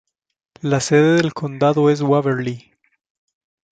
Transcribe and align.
La 0.63 0.79
sede 0.79 1.17
del 1.17 1.31
condado 1.35 1.91
es 1.91 2.01
Waverly. 2.01 2.73